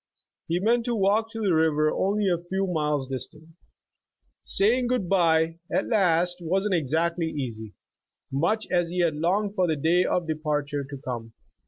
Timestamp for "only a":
1.91-2.41